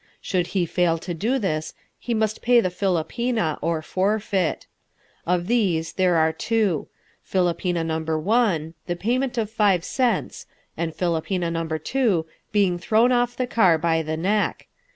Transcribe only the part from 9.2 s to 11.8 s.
of five cents, and philopena No.